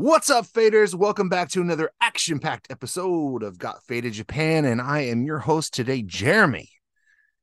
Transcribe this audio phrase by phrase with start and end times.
[0.00, 0.94] What's up, faders?
[0.94, 4.64] Welcome back to another action packed episode of Got Faded Japan.
[4.64, 6.70] And I am your host today, Jeremy.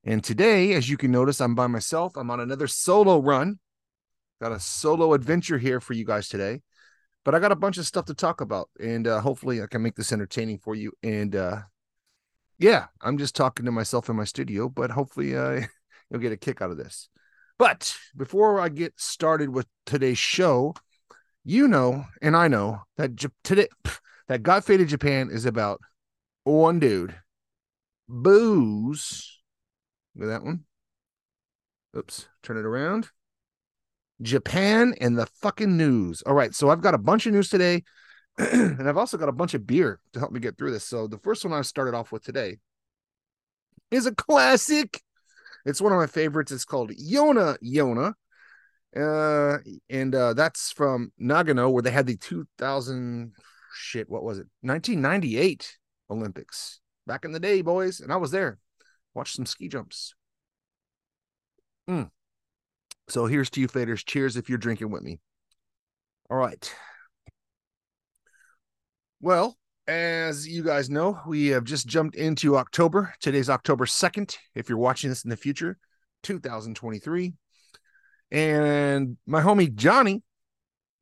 [0.03, 2.17] And today, as you can notice, I'm by myself.
[2.17, 3.59] I'm on another solo run.
[4.41, 6.61] Got a solo adventure here for you guys today.
[7.23, 8.71] But I got a bunch of stuff to talk about.
[8.79, 10.93] And uh, hopefully, I can make this entertaining for you.
[11.03, 11.57] And uh,
[12.57, 15.61] yeah, I'm just talking to myself in my studio, but hopefully, uh,
[16.09, 17.07] you'll get a kick out of this.
[17.59, 20.73] But before I get started with today's show,
[21.47, 23.69] you know, and I know that J- today
[24.27, 25.79] that Got Faded Japan is about
[26.43, 27.15] one dude,
[28.09, 29.39] booze.
[30.13, 30.65] Look at that one.
[31.95, 33.09] Oops, turn it around.
[34.21, 36.21] Japan and the fucking news.
[36.23, 37.83] All right, so I've got a bunch of news today,
[38.37, 40.83] and I've also got a bunch of beer to help me get through this.
[40.83, 42.57] So the first one I started off with today
[43.89, 45.01] is a classic.
[45.65, 46.51] It's one of my favorites.
[46.51, 48.15] It's called Yona Yona.
[48.95, 49.57] Uh,
[49.89, 53.33] and uh, that's from Nagano, where they had the 2000
[53.73, 54.09] shit.
[54.09, 54.47] What was it?
[54.61, 55.77] 1998
[56.09, 57.99] Olympics back in the day, boys.
[57.99, 58.59] And I was there.
[59.13, 60.13] Watched some ski jumps.
[61.89, 62.09] Mm.
[63.07, 64.05] So here's to you, faders.
[64.05, 65.19] Cheers if you're drinking with me.
[66.29, 66.73] All right.
[69.21, 73.13] Well, as you guys know, we have just jumped into October.
[73.21, 74.37] Today's October 2nd.
[74.53, 75.77] If you're watching this in the future,
[76.23, 77.33] 2023.
[78.31, 80.23] And my homie Johnny,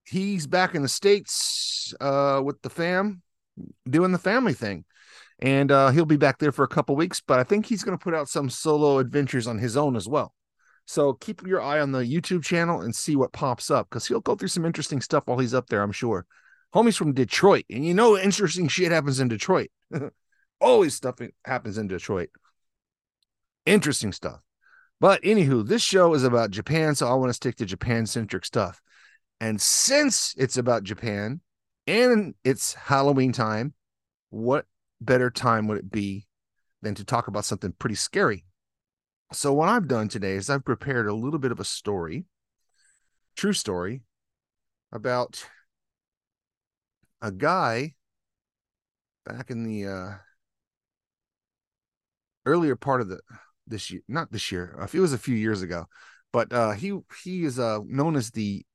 [0.06, 3.22] he's back in the States uh, with the fam,
[3.90, 4.86] doing the family thing.
[5.40, 7.98] And uh, he'll be back there for a couple weeks, but I think he's going
[7.98, 10.34] to put out some solo adventures on his own as well.
[10.86, 14.22] So keep your eye on the YouTube channel and see what pops up because he'll
[14.22, 16.26] go through some interesting stuff while he's up there, I'm sure.
[16.74, 19.72] Homie's from Detroit, and you know, interesting shit happens in Detroit.
[20.62, 22.30] Always stuff happens in Detroit.
[23.66, 24.42] Interesting stuff.
[25.00, 28.46] But anywho, this show is about Japan, so I want to stick to Japan centric
[28.46, 28.82] stuff.
[29.42, 31.42] And since it's about Japan
[31.86, 33.74] and it's Halloween time,
[34.30, 34.66] what
[35.02, 36.28] better time would it be
[36.82, 38.46] than to talk about something pretty scary?
[39.34, 42.26] So, what I've done today is I've prepared a little bit of a story,
[43.36, 44.02] true story,
[44.92, 45.46] about
[47.22, 47.96] a guy
[49.26, 50.12] back in the uh,
[52.46, 53.20] earlier part of the
[53.68, 54.78] this year, not this year.
[54.94, 55.86] It was a few years ago,
[56.32, 58.66] but uh, he he is uh, known as the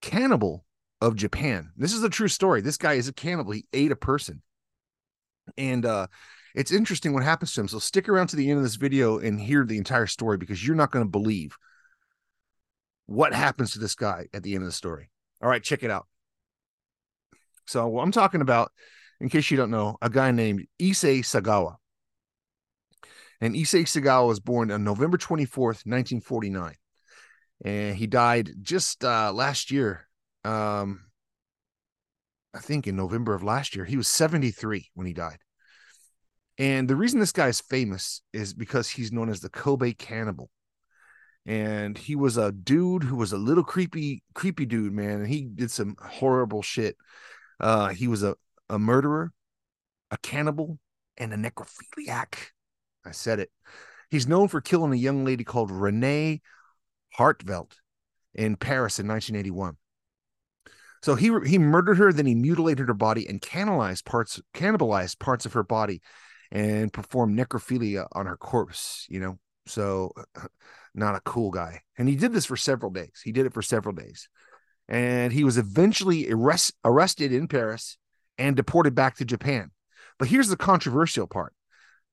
[0.00, 0.64] cannibal
[1.00, 1.70] of Japan.
[1.76, 2.60] This is a true story.
[2.60, 3.52] This guy is a cannibal.
[3.52, 4.42] He ate a person,
[5.56, 6.06] and uh,
[6.54, 7.68] it's interesting what happens to him.
[7.68, 10.66] So stick around to the end of this video and hear the entire story because
[10.66, 11.56] you're not going to believe
[13.06, 15.10] what happens to this guy at the end of the story.
[15.42, 16.06] All right, check it out.
[17.66, 18.72] So I'm talking about,
[19.20, 21.76] in case you don't know, a guy named Issei Sagawa.
[23.40, 26.74] And Issei Sagawa was born on November 24th, 1949.
[27.64, 30.08] And he died just uh, last year.
[30.44, 31.04] Um,
[32.54, 33.84] I think in November of last year.
[33.84, 35.38] He was 73 when he died.
[36.58, 40.50] And the reason this guy is famous is because he's known as the Kobe cannibal.
[41.46, 45.20] And he was a dude who was a little creepy, creepy dude, man.
[45.20, 46.96] And he did some horrible shit.
[47.60, 48.34] Uh, he was a,
[48.68, 49.32] a murderer,
[50.10, 50.78] a cannibal,
[51.16, 52.34] and a necrophiliac.
[53.08, 53.50] I said it.
[54.10, 56.40] He's known for killing a young lady called Renee
[57.18, 57.72] Hartvelt
[58.34, 59.76] in Paris in 1981.
[61.02, 65.46] So he he murdered her, then he mutilated her body and cannibalized parts cannibalized parts
[65.46, 66.02] of her body,
[66.50, 69.06] and performed necrophilia on her corpse.
[69.08, 70.12] You know, so
[70.94, 71.82] not a cool guy.
[71.96, 73.20] And he did this for several days.
[73.22, 74.28] He did it for several days,
[74.88, 77.96] and he was eventually arrest, arrested in Paris
[78.36, 79.70] and deported back to Japan.
[80.18, 81.54] But here's the controversial part: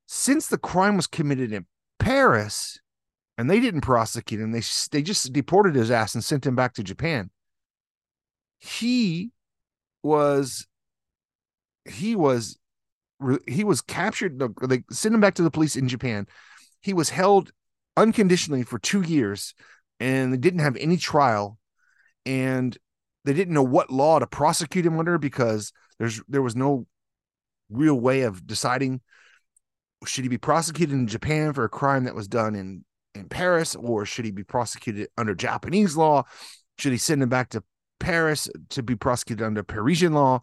[0.07, 1.65] since the crime was committed in
[1.99, 2.79] Paris
[3.37, 4.61] and they didn't prosecute him, they
[4.91, 7.29] they just deported his ass and sent him back to Japan.
[8.59, 9.31] He
[10.03, 10.67] was
[11.85, 12.57] he was
[13.47, 16.27] he was captured they sent him back to the police in Japan.
[16.81, 17.51] He was held
[17.97, 19.53] unconditionally for 2 years
[19.99, 21.57] and they didn't have any trial
[22.25, 22.77] and
[23.23, 26.85] they didn't know what law to prosecute him under because there's there was no
[27.69, 29.01] real way of deciding
[30.05, 32.85] should he be prosecuted in Japan for a crime that was done in
[33.15, 36.23] in Paris, or should he be prosecuted under Japanese law?
[36.77, 37.63] Should he send him back to
[37.99, 40.41] Paris to be prosecuted under Parisian law?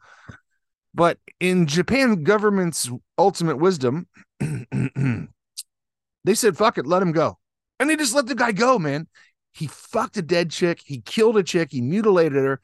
[0.94, 4.08] But in Japan government's ultimate wisdom,
[4.40, 7.38] they said, fuck it, let him go.
[7.78, 9.08] And they just let the guy go, man.
[9.52, 10.80] He fucked a dead chick.
[10.84, 11.70] He killed a chick.
[11.72, 12.60] He mutilated her.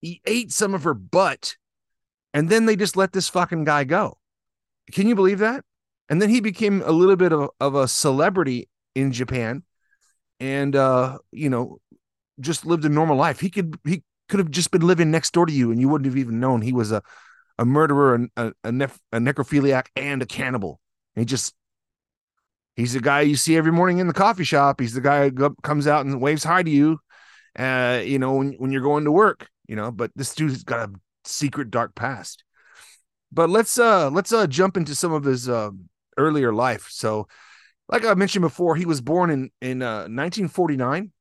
[0.00, 1.56] He ate some of her butt.
[2.32, 4.18] And then they just let this fucking guy go.
[4.92, 5.64] Can you believe that?
[6.08, 9.62] And then he became a little bit of, of a celebrity in Japan
[10.40, 11.78] and uh you know
[12.40, 15.46] just lived a normal life he could he could have just been living next door
[15.46, 17.02] to you and you wouldn't have even known he was a
[17.58, 20.80] a murderer, a, a, nef- a necrophiliac, and a cannibal.
[21.14, 21.54] And he just
[22.76, 24.80] he's the guy you see every morning in the coffee shop.
[24.80, 26.98] He's the guy who comes out and waves hi to you,
[27.58, 29.90] uh, you know, when, when you're going to work, you know.
[29.90, 30.92] But this dude's got a
[31.24, 32.44] secret dark past.
[33.32, 35.70] But let's uh let's uh jump into some of his uh,
[36.16, 36.88] earlier life.
[36.90, 37.28] So,
[37.88, 41.12] like I mentioned before, he was born in in uh, 1949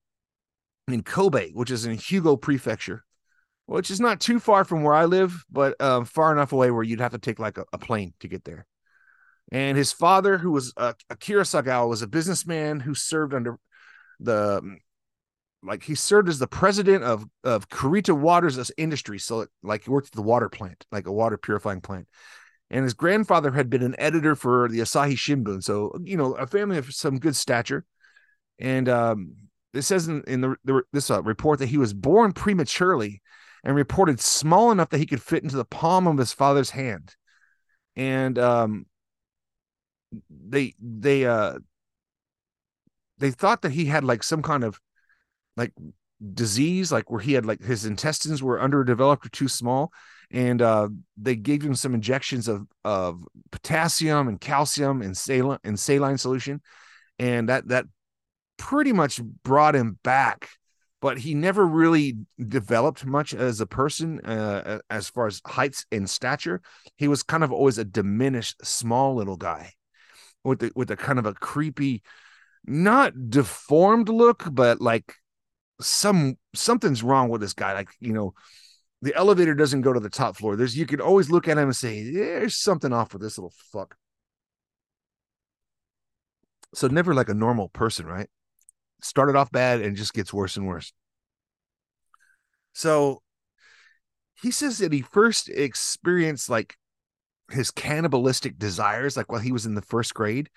[0.88, 3.04] in Kobe, which is in Hyogo Prefecture
[3.66, 6.84] which is not too far from where I live, but uh, far enough away where
[6.84, 8.66] you'd have to take like a, a plane to get there.
[9.52, 13.58] And his father, who was uh, Akira Sagawa, was a businessman who served under
[14.20, 14.78] the
[15.66, 19.20] like he served as the president of of Kurita Waters Industry.
[19.20, 22.08] So like he worked at the water plant, like a water purifying plant.
[22.70, 25.64] And his grandfather had been an editor for the Asahi Shimbun.
[25.64, 27.86] So, you know, a family of some good stature.
[28.60, 29.36] And um,
[29.74, 33.22] it says in, in the, the this uh, report that he was born prematurely
[33.64, 37.16] and reported small enough that he could fit into the palm of his father's hand.
[37.96, 38.86] And um,
[40.30, 41.58] they they uh
[43.20, 44.80] they thought that he had like some kind of
[45.56, 45.72] like
[46.34, 49.92] disease, like where he had like his intestines were underdeveloped or too small.
[50.34, 55.80] And uh, they gave him some injections of of potassium and calcium and saline and
[55.80, 56.62] saline solution,
[57.20, 57.86] and that that
[58.58, 60.50] pretty much brought him back
[61.04, 62.16] but he never really
[62.48, 66.62] developed much as a person uh, as far as heights and stature.
[66.96, 69.74] He was kind of always a diminished, small little guy
[70.46, 72.04] with the, with a kind of a creepy,
[72.66, 75.16] not deformed look, but like
[75.82, 77.74] some something's wrong with this guy.
[77.74, 78.34] Like you know,
[79.04, 80.56] the elevator doesn't go to the top floor.
[80.56, 83.54] There's you can always look at him and say, "There's something off with this little
[83.72, 83.96] fuck."
[86.74, 88.30] So never like a normal person, right?
[89.04, 90.94] started off bad and just gets worse and worse.
[92.74, 93.22] So
[94.42, 96.76] he says that he first experienced like
[97.52, 100.50] his cannibalistic desires like while he was in the first grade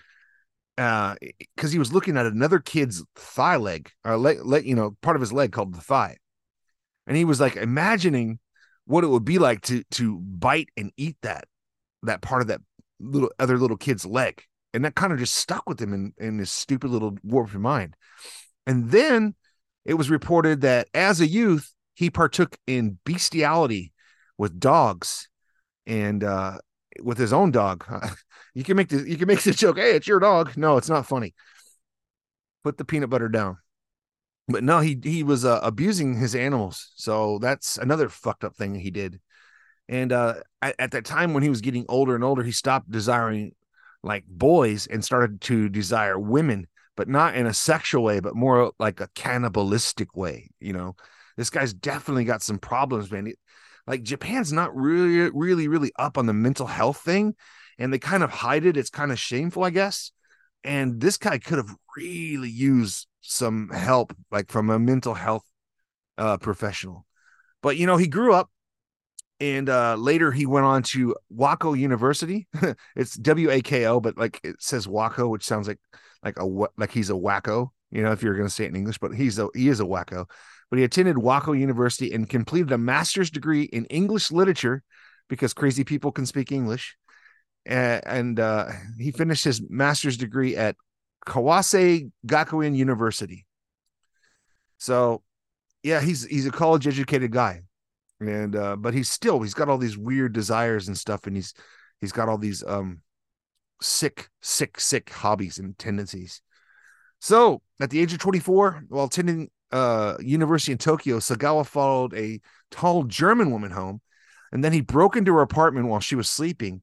[0.78, 1.16] uh
[1.54, 5.16] because he was looking at another kid's thigh leg or leg, leg you know part
[5.16, 6.16] of his leg called the thigh
[7.06, 8.38] and he was like imagining
[8.86, 11.46] what it would be like to to bite and eat that
[12.02, 12.60] that part of that
[13.00, 14.42] little other little kid's leg
[14.72, 17.96] and that kind of just stuck with him in in his stupid little warped mind
[18.66, 19.34] and then
[19.86, 23.92] it was reported that as a youth, he partook in bestiality
[24.36, 25.28] with dogs
[25.86, 26.58] and uh,
[27.00, 27.86] with his own dog.
[28.54, 30.56] you can make the you can make the joke, hey, it's your dog.
[30.56, 31.34] No, it's not funny.
[32.64, 33.58] Put the peanut butter down.
[34.48, 36.92] But no, he he was uh, abusing his animals.
[36.96, 39.20] So that's another fucked up thing he did.
[39.88, 42.90] And uh, at, at that time when he was getting older and older, he stopped
[42.90, 43.52] desiring
[44.02, 48.72] like boys and started to desire women but not in a sexual way, but more
[48.78, 50.50] like a cannibalistic way.
[50.60, 50.96] You know,
[51.36, 53.32] this guy's definitely got some problems, man.
[53.86, 57.34] like Japan's not really, really, really up on the mental health thing,
[57.78, 58.76] and they kind of hide it.
[58.76, 60.10] It's kind of shameful, I guess.
[60.64, 65.44] And this guy could have really used some help, like from a mental health
[66.18, 67.06] uh, professional.
[67.62, 68.50] But you know, he grew up
[69.40, 72.46] and uh, later he went on to Wako University.
[72.96, 75.78] it's W A K O, but like it says Waco, which sounds like
[76.22, 78.76] like a like he's a wacko, you know, if you're going to say it in
[78.76, 80.26] English, but he's a he is a wacko.
[80.70, 84.82] But he attended Wako University and completed a master's degree in English literature
[85.28, 86.96] because crazy people can speak English.
[87.64, 88.68] And uh,
[88.98, 90.76] he finished his master's degree at
[91.26, 93.46] Kwansei Gakuin University.
[94.78, 95.22] So,
[95.82, 97.62] yeah, he's he's a college educated guy,
[98.20, 101.54] and uh, but he's still he's got all these weird desires and stuff, and he's
[102.00, 103.00] he's got all these um
[103.82, 106.42] sick, sick, sick hobbies and tendencies.
[107.20, 112.40] So at the age of 24, while attending uh, university in Tokyo, Sagawa followed a
[112.70, 114.00] tall German woman home,
[114.52, 116.82] and then he broke into her apartment while she was sleeping.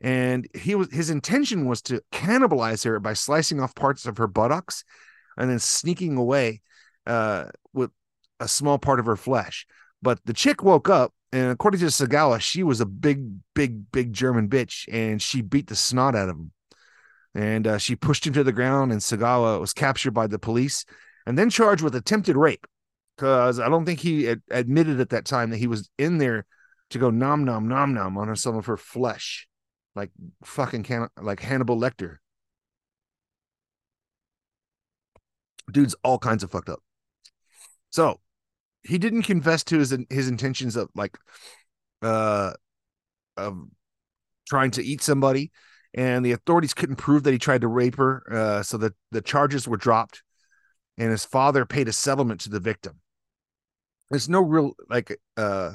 [0.00, 4.26] And he was his intention was to cannibalize her by slicing off parts of her
[4.26, 4.84] buttocks
[5.36, 6.60] and then sneaking away
[7.06, 7.90] uh, with
[8.40, 9.66] a small part of her flesh.
[10.02, 14.12] But the chick woke up and according to Sagawa, she was a big, big, big
[14.12, 16.52] German bitch, and she beat the snot out of him.
[17.34, 20.84] And uh, she pushed him to the ground, and Sagawa was captured by the police
[21.26, 22.66] and then charged with attempted rape.
[23.16, 26.46] Because I don't think he ad- admitted at that time that he was in there
[26.90, 29.48] to go nom nom nom nom on some of her flesh,
[29.96, 30.10] like
[30.44, 32.18] fucking can- like Hannibal Lecter.
[35.72, 36.80] Dude's all kinds of fucked up.
[37.90, 38.20] So
[38.84, 41.18] he didn't confess to his his intentions of like
[42.02, 42.52] uh
[43.36, 43.58] of
[44.48, 45.50] trying to eat somebody
[45.94, 49.20] and the authorities couldn't prove that he tried to rape her uh, so that the
[49.20, 50.22] charges were dropped
[50.98, 53.00] and his father paid a settlement to the victim
[54.10, 55.72] there's no real like uh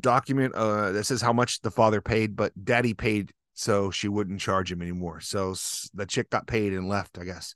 [0.00, 4.40] document uh that says how much the father paid, but daddy paid so she wouldn't
[4.40, 5.20] charge him anymore.
[5.20, 5.54] So
[5.94, 7.54] the chick got paid and left, I guess.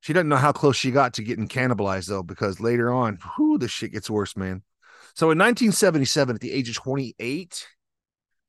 [0.00, 3.58] She doesn't know how close she got to getting cannibalized though, because later on, whoo,
[3.58, 4.62] the shit gets worse, man.
[5.14, 7.68] So in 1977, at the age of 28,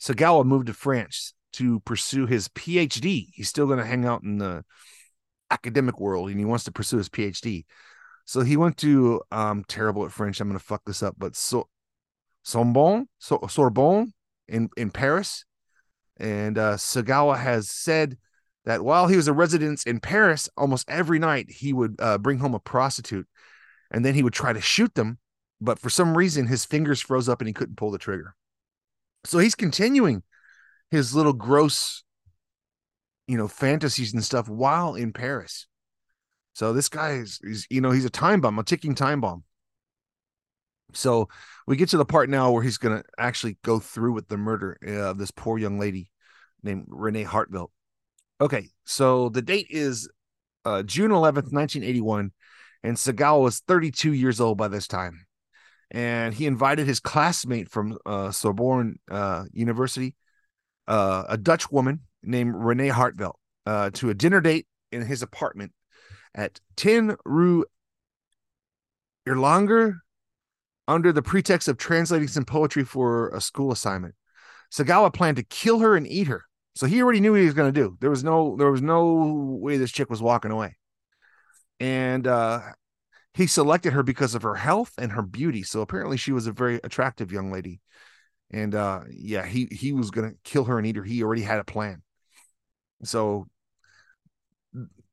[0.01, 3.27] Segawa moved to France to pursue his PhD.
[3.33, 4.63] He's still going to hang out in the
[5.51, 7.65] academic world and he wants to pursue his PhD.
[8.25, 10.39] So he went to um terrible at French.
[10.39, 11.67] I'm going to fuck this up, but so
[12.43, 14.13] Sorbonne, Sorbonne
[14.47, 15.45] in in Paris.
[16.17, 18.17] And uh, Segawa has said
[18.65, 22.39] that while he was a resident in Paris, almost every night he would uh, bring
[22.39, 23.27] home a prostitute
[23.91, 25.17] and then he would try to shoot them.
[25.59, 28.35] But for some reason, his fingers froze up and he couldn't pull the trigger.
[29.23, 30.23] So he's continuing
[30.91, 32.03] his little gross,
[33.27, 35.67] you know, fantasies and stuff while in Paris.
[36.53, 39.43] So this guy is, is you know, he's a time bomb, a ticking time bomb.
[40.97, 41.29] So
[41.67, 44.37] we get to the part now where he's going to actually go through with the
[44.37, 46.11] murder of this poor young lady
[46.61, 47.69] named Renee Hartvelt.
[48.41, 50.09] Okay, so the date is
[50.65, 52.31] uh, June 11th, 1981,
[52.83, 55.25] and Segal was 32 years old by this time.
[55.91, 60.15] And he invited his classmate from uh, Sorbonne uh, University,
[60.87, 63.35] uh, a Dutch woman named Renee Hartvelt,
[63.65, 65.71] uh, to a dinner date in his apartment
[66.33, 67.65] at 10 Rue
[69.27, 69.99] Erlanger
[70.87, 74.15] under the pretext of translating some poetry for a school assignment.
[74.71, 76.45] Segawa planned to kill her and eat her.
[76.75, 77.97] So he already knew what he was going to do.
[77.99, 80.77] There was no there was no way this chick was walking away.
[81.79, 82.61] And uh
[83.35, 85.63] he selected her because of her health and her beauty.
[85.63, 87.81] So apparently she was a very attractive young lady.
[88.51, 91.03] And uh yeah, he he was going to kill her and eat her.
[91.03, 92.01] He already had a plan.
[93.03, 93.47] So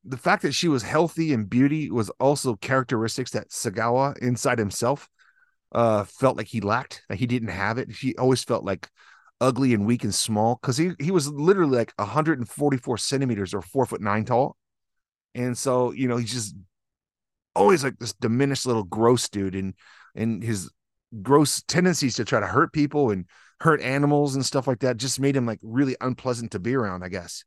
[0.05, 5.09] the fact that she was healthy and beauty was also characteristics that Segawa inside himself
[5.73, 7.91] uh felt like he lacked that he didn't have it.
[7.91, 8.89] He always felt like
[9.41, 13.87] ugly and weak and small because he he was literally like 144 centimeters or four
[13.87, 14.57] foot nine tall.
[15.35, 16.55] And so you know he's just
[17.55, 19.75] always like this diminished little gross dude and
[20.15, 20.71] and his
[21.23, 23.27] gross tendencies to try to hurt people and
[23.61, 27.03] hurt animals and stuff like that just made him like really unpleasant to be around
[27.03, 27.45] i guess.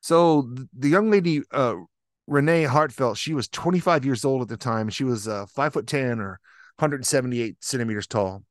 [0.00, 1.76] So the young lady uh
[2.26, 4.88] renee hartvelt she was 25 years old at the time.
[4.88, 6.40] She was uh five foot ten or
[6.82, 8.42] 178 centimeters tall.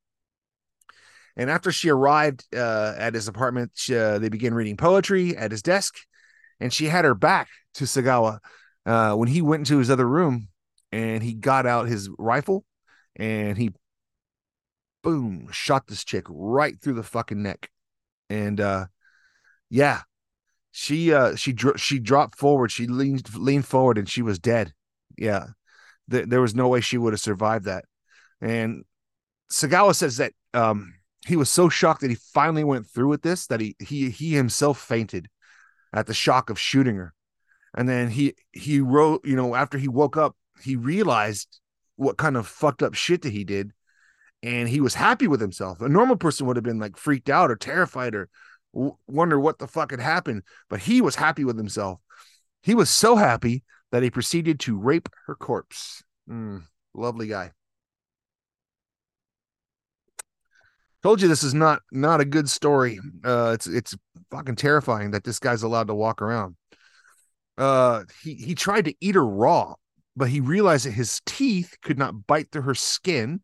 [1.36, 5.50] And after she arrived uh, at his apartment, she, uh, they began reading poetry at
[5.50, 5.94] his desk,
[6.60, 8.38] and she had her back to Segawa
[8.86, 10.48] uh, when he went into his other room
[10.90, 12.64] and he got out his rifle
[13.16, 13.70] and he
[15.02, 17.70] boom shot this chick right through the fucking neck.
[18.30, 18.86] And uh
[19.68, 20.02] yeah
[20.70, 22.70] she uh she dro- she dropped forward.
[22.70, 24.72] She leaned leaned forward and she was dead.
[25.16, 25.48] Yeah.
[26.10, 27.84] Th- there was no way she would have survived that
[28.42, 28.84] and
[29.50, 30.94] Segawa says that um,
[31.26, 34.34] he was so shocked that he finally went through with this that he he he
[34.34, 35.28] himself fainted
[35.94, 37.14] at the shock of shooting her.
[37.76, 41.60] And then he he wrote, you know, after he woke up, he realized
[41.96, 43.72] what kind of fucked up shit that he did.
[44.42, 45.80] And he was happy with himself.
[45.80, 48.28] A normal person would have been like freaked out or terrified or
[48.74, 50.42] w- wonder what the fuck had happened.
[50.68, 52.00] But he was happy with himself.
[52.64, 56.02] He was so happy that he proceeded to rape her corpse.
[56.28, 57.52] Mm, lovely guy.
[61.02, 62.98] Told you this is not not a good story.
[63.24, 63.96] Uh it's it's
[64.30, 66.56] fucking terrifying that this guy's allowed to walk around.
[67.58, 69.74] Uh he he tried to eat her raw
[70.16, 73.40] but he realized that his teeth could not bite through her skin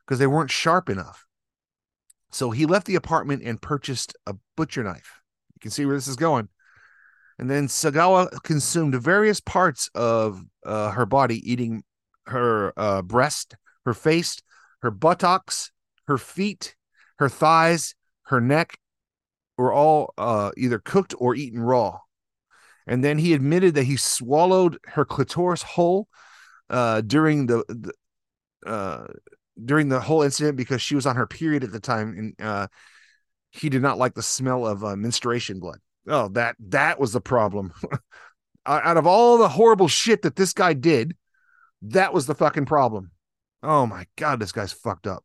[0.00, 1.26] because they weren't sharp enough.
[2.30, 5.20] So he left the apartment and purchased a butcher knife.
[5.54, 6.48] You can see where this is going.
[7.38, 11.84] And then Segawa consumed various parts of uh, her body eating
[12.26, 14.38] her uh, breast her face
[14.82, 15.70] her buttocks
[16.06, 16.76] her feet
[17.18, 17.94] her thighs,
[18.24, 18.78] her neck
[19.56, 21.98] were all uh, either cooked or eaten raw.
[22.86, 26.08] And then he admitted that he swallowed her clitoris whole
[26.70, 27.92] uh, during the, the
[28.68, 29.06] uh,
[29.62, 32.66] during the whole incident because she was on her period at the time, and uh,
[33.50, 35.78] he did not like the smell of uh, menstruation blood.
[36.06, 37.72] Oh, that that was the problem.
[38.66, 41.16] Out of all the horrible shit that this guy did,
[41.82, 43.10] that was the fucking problem.
[43.62, 45.24] Oh my god, this guy's fucked up.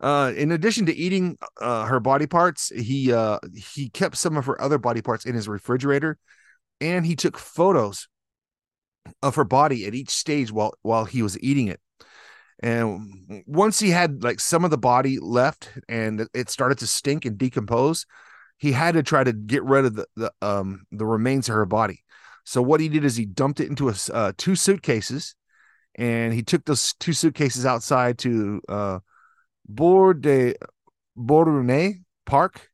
[0.00, 4.46] Uh, in addition to eating uh, her body parts, he uh, he kept some of
[4.46, 6.18] her other body parts in his refrigerator,
[6.80, 8.08] and he took photos
[9.22, 11.80] of her body at each stage while while he was eating it.
[12.60, 17.24] And once he had like some of the body left, and it started to stink
[17.24, 18.06] and decompose,
[18.58, 21.66] he had to try to get rid of the, the um the remains of her
[21.66, 22.04] body.
[22.44, 25.34] So what he did is he dumped it into a uh, two suitcases
[25.96, 28.98] and he took those two suitcases outside to uh
[29.68, 30.54] Bourg de
[31.16, 32.70] Bourdonnais Park,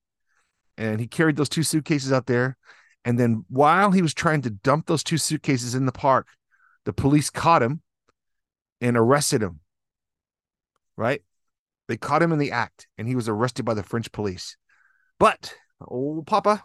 [0.77, 2.57] and he carried those two suitcases out there.
[3.05, 6.27] And then while he was trying to dump those two suitcases in the park,
[6.85, 7.83] the police caught him
[8.81, 9.61] and arrested him.
[10.97, 11.23] Right?
[11.89, 14.57] They caught him in the act, and he was arrested by the French police.
[15.19, 16.65] But old Papa,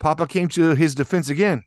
[0.00, 1.62] Papa came to his defense again.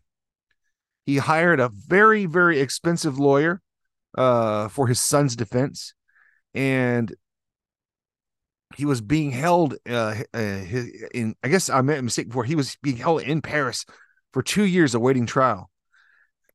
[1.05, 3.61] He hired a very, very expensive lawyer
[4.17, 5.93] uh, for his son's defense,
[6.53, 7.13] and
[8.75, 10.61] he was being held uh, uh,
[11.13, 11.35] in.
[11.43, 12.43] I guess I made a mistake before.
[12.43, 13.85] He was being held in Paris
[14.33, 15.69] for two years awaiting trial,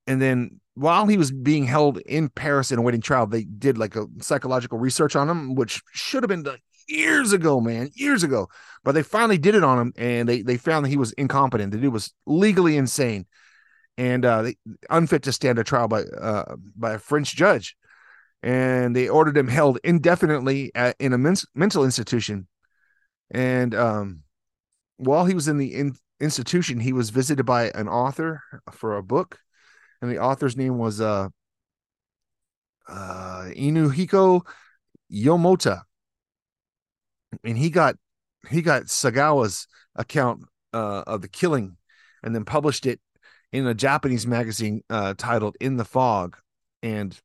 [0.06, 3.96] and then while he was being held in Paris and awaiting trial, they did like
[3.96, 8.48] a psychological research on him, which should have been done years ago, man, years ago.
[8.82, 11.72] But they finally did it on him, and they they found that he was incompetent.
[11.72, 13.26] The dude was legally insane,
[13.96, 14.56] and uh, they,
[14.88, 17.76] unfit to stand a trial by uh, by a French judge.
[18.42, 22.48] And they ordered him held indefinitely at, in a men- mental institution.
[23.30, 24.22] And um,
[24.96, 28.42] while he was in the in- institution, he was visited by an author
[28.72, 29.38] for a book,
[30.00, 31.28] and the author's name was uh,
[32.88, 34.42] uh, Inuhiko
[35.12, 35.82] Yomota,
[37.44, 37.96] and he got
[38.48, 41.76] he got Sagawa's account uh, of the killing,
[42.22, 43.00] and then published it
[43.52, 46.36] in a Japanese magazine uh, titled "In the Fog,"
[46.82, 47.18] and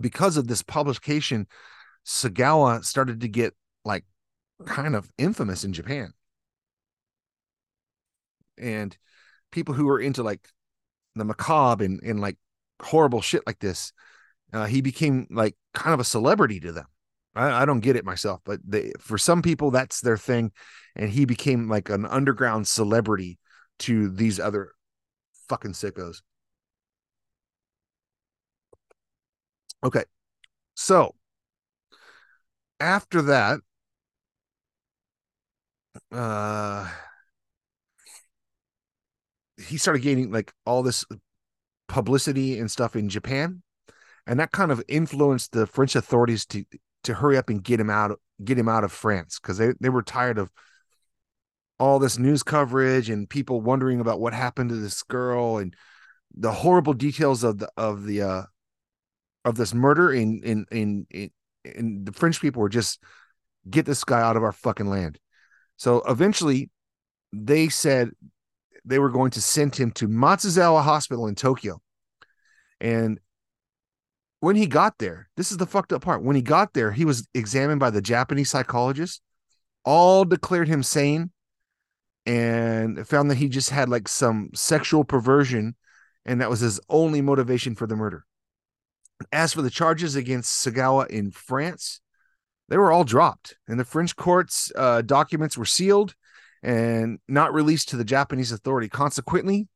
[0.00, 1.46] because of this publication,
[2.06, 4.04] Sagawa started to get like
[4.66, 6.12] kind of infamous in Japan.
[8.58, 8.96] And
[9.50, 10.48] people who were into like
[11.14, 12.36] the macabre and, and like
[12.82, 13.92] horrible shit like this,
[14.52, 16.86] uh, he became like kind of a celebrity to them.
[17.34, 20.52] I, I don't get it myself, but they, for some people, that's their thing.
[20.94, 23.38] And he became like an underground celebrity
[23.80, 24.72] to these other
[25.48, 26.22] fucking sickos.
[29.84, 30.04] Okay.
[30.74, 31.14] So
[32.80, 33.60] after that,
[36.12, 36.88] uh
[39.56, 41.04] he started gaining like all this
[41.88, 43.62] publicity and stuff in Japan.
[44.26, 46.64] And that kind of influenced the French authorities to
[47.04, 49.90] to hurry up and get him out get him out of France because they, they
[49.90, 50.50] were tired of
[51.78, 55.74] all this news coverage and people wondering about what happened to this girl and
[56.34, 58.42] the horrible details of the of the uh
[59.44, 61.06] of this murder in in in
[61.64, 63.02] in, the French people were just
[63.68, 65.18] get this guy out of our fucking land.
[65.76, 66.70] So eventually
[67.32, 68.10] they said
[68.84, 71.80] they were going to send him to Matsuzawa Hospital in Tokyo.
[72.80, 73.18] And
[74.40, 76.22] when he got there, this is the fucked up part.
[76.22, 79.22] When he got there, he was examined by the Japanese psychologist,
[79.84, 81.30] all declared him sane,
[82.26, 85.76] and found that he just had like some sexual perversion,
[86.26, 88.26] and that was his only motivation for the murder.
[89.32, 92.00] As for the charges against Sagawa in France,
[92.68, 96.14] they were all dropped, and the French court's uh, documents were sealed
[96.62, 98.88] and not released to the Japanese authority.
[98.88, 99.68] Consequently,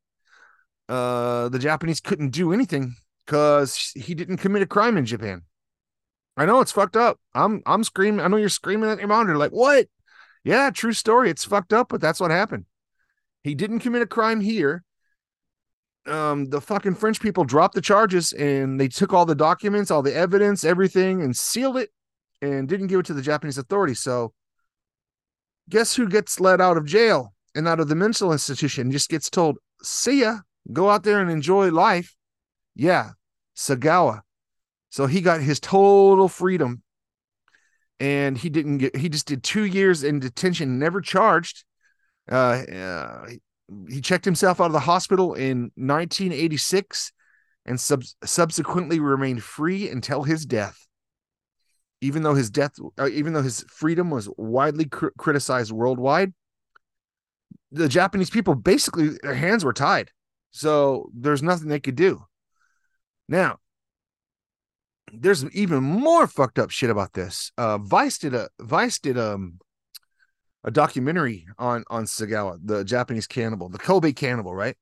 [0.89, 2.97] uh, the Japanese couldn't do anything
[3.27, 5.43] because he didn't commit a crime in Japan.
[6.37, 7.19] I know it's fucked up.
[7.35, 8.21] I'm I'm screaming.
[8.21, 9.87] I know you're screaming at your monitor like what?
[10.45, 11.31] Yeah, true story.
[11.31, 12.65] It's fucked up, but that's what happened.
[13.43, 14.85] He didn't commit a crime here.
[16.09, 20.03] Um, the fucking French people dropped the charges and they took all the documents, all
[20.03, 21.91] the evidence, everything, and sealed it
[22.41, 24.01] and didn't give it to the Japanese authorities.
[24.01, 24.33] So
[25.69, 29.29] guess who gets let out of jail and out of the mental institution just gets
[29.29, 30.39] told, see ya,
[30.73, 32.17] go out there and enjoy life.
[32.75, 33.11] Yeah,
[33.57, 34.23] Sagawa.
[34.91, 36.83] So he got his total freedom
[38.01, 41.65] and he didn't get, he just did two years in detention, never charged.
[42.31, 43.27] Uh, uh
[43.89, 47.13] he checked himself out of the hospital in 1986
[47.67, 50.89] and sub- subsequently remained free until his death
[52.01, 56.33] even though his death, uh, even though his freedom was widely cr- criticized worldwide,
[57.73, 60.11] the Japanese people basically their hands were tied.
[60.51, 62.25] So there's nothing they could do.
[63.29, 63.59] Now,
[65.13, 67.53] there's even more fucked up shit about this.
[67.59, 69.59] Uh, Vice did a Vice did um
[70.65, 74.77] a documentary on on Sagawa, the Japanese cannibal, the Kobe cannibal, right?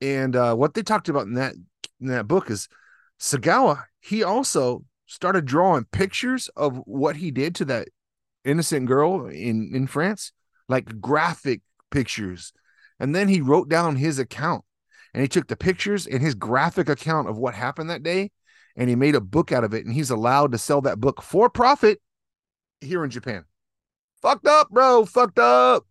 [0.00, 1.54] And uh, what they talked about in that
[2.00, 2.68] in that book is
[3.20, 3.84] Sagawa.
[4.00, 7.88] He also started drawing pictures of what he did to that
[8.44, 10.32] innocent girl in in France,
[10.68, 12.52] like graphic pictures.
[12.98, 14.64] And then he wrote down his account
[15.12, 18.30] and he took the pictures and his graphic account of what happened that day
[18.76, 21.22] and he made a book out of it and he's allowed to sell that book
[21.22, 22.00] for profit
[22.80, 23.44] here in Japan.
[24.26, 25.04] Fucked up, bro.
[25.04, 25.86] Fucked up.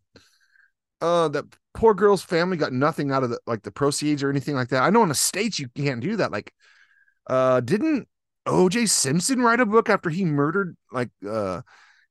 [1.00, 4.56] Uh that poor girl's family got nothing out of the like the proceeds or anything
[4.56, 4.84] like that.
[4.84, 6.54] I know in the states you can't do that like
[7.28, 8.08] Uh, didn't
[8.48, 8.88] O.J.
[8.88, 11.62] Simpson write a book after he murdered like uh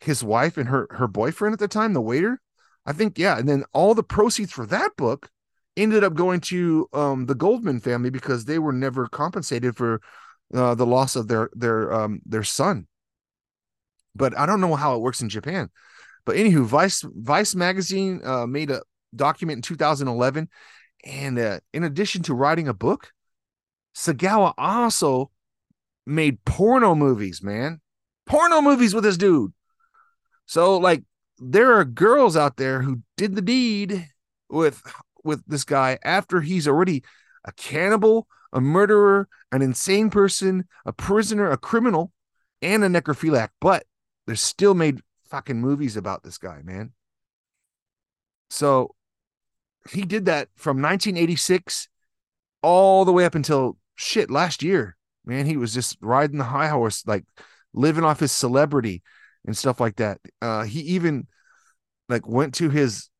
[0.00, 2.40] his wife and her her boyfriend at the time, the waiter?
[2.86, 3.38] I think yeah.
[3.38, 5.30] And then all the proceeds for that book
[5.76, 10.00] ended up going to um the Goldman family because they were never compensated for
[10.54, 12.86] uh, the loss of their their um their son.
[14.14, 15.70] But I don't know how it works in Japan.
[16.26, 18.82] But anywho, Vice Vice magazine uh, made a
[19.14, 20.48] document in 2011,
[21.04, 23.12] and uh, in addition to writing a book,
[23.94, 25.30] Sagawa also
[26.06, 27.42] made porno movies.
[27.42, 27.80] Man,
[28.26, 29.52] porno movies with this dude.
[30.46, 31.04] So like,
[31.38, 34.08] there are girls out there who did the deed
[34.48, 34.82] with
[35.24, 37.02] with this guy after he's already
[37.44, 42.12] a cannibal, a murderer, an insane person, a prisoner, a criminal,
[42.62, 43.50] and a necrophiliac.
[43.60, 43.84] But
[44.26, 45.00] they're still made
[45.34, 46.92] fucking movies about this guy, man.
[48.50, 48.94] So
[49.90, 51.88] he did that from 1986
[52.62, 54.96] all the way up until shit last year.
[55.24, 57.24] Man, he was just riding the high horse, like
[57.72, 59.02] living off his celebrity
[59.44, 60.20] and stuff like that.
[60.40, 61.26] Uh, he even
[62.08, 63.10] like went to his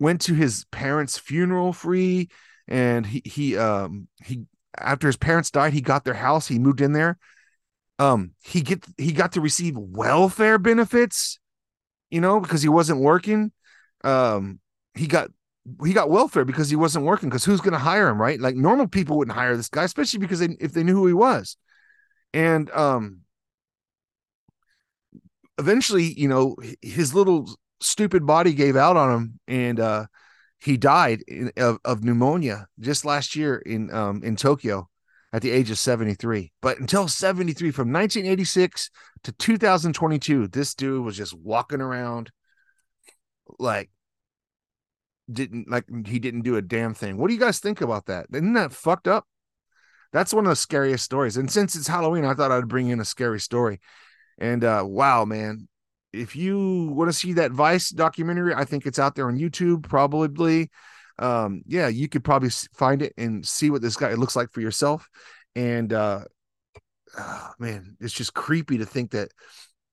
[0.00, 2.28] went to his parents' funeral free,
[2.66, 6.48] and he he um he after his parents died, he got their house.
[6.48, 7.18] He moved in there.
[8.00, 11.38] Um, he get he got to receive welfare benefits,
[12.10, 13.52] you know, because he wasn't working.
[14.02, 14.58] Um,
[14.94, 15.28] he got
[15.84, 17.28] he got welfare because he wasn't working.
[17.28, 18.40] Because who's going to hire him, right?
[18.40, 21.12] Like normal people wouldn't hire this guy, especially because they, if they knew who he
[21.12, 21.58] was.
[22.32, 23.20] And um,
[25.58, 30.06] eventually, you know, his little stupid body gave out on him, and uh,
[30.58, 34.88] he died in, of, of pneumonia just last year in um in Tokyo
[35.32, 36.52] at the age of 73.
[36.60, 38.90] But until 73, from 1986
[39.24, 42.30] to 2022, this dude was just walking around
[43.58, 43.90] like
[45.32, 47.16] didn't like he didn't do a damn thing.
[47.16, 48.26] What do you guys think about that?
[48.32, 49.26] Isn't that fucked up?
[50.12, 51.36] That's one of the scariest stories.
[51.36, 53.80] And since it's Halloween, I thought I'd bring in a scary story.
[54.38, 55.68] And uh wow, man.
[56.12, 59.84] If you want to see that Vice documentary, I think it's out there on YouTube,
[59.84, 60.68] probably
[61.20, 64.60] um, yeah, you could probably find it and see what this guy looks like for
[64.60, 65.08] yourself.
[65.54, 66.24] And uh,
[67.18, 69.30] oh, man, it's just creepy to think that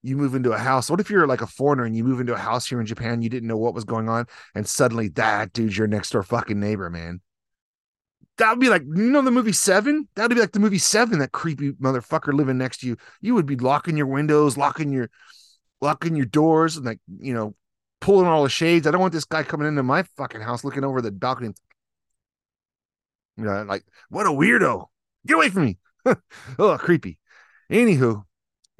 [0.02, 0.90] you move into a house.
[0.90, 3.22] What if you're like a foreigner and you move into a house here in Japan,
[3.22, 6.60] you didn't know what was going on, and suddenly that dude's your next door fucking
[6.60, 7.20] neighbor, man.
[8.38, 10.08] That would be like, you know, the movie Seven.
[10.16, 11.20] That would be like the movie Seven.
[11.20, 12.98] That creepy motherfucker living next to you.
[13.20, 15.10] You would be locking your windows, locking your,
[15.82, 17.56] locking your doors, and like, you know,
[18.08, 18.88] pulling all the shades.
[18.88, 21.54] I don't want this guy coming into my fucking house looking over the balcony.
[23.36, 24.86] You know, like what a weirdo.
[25.26, 25.78] Get away from me.
[26.58, 27.20] oh, creepy.
[27.70, 28.24] Anywho,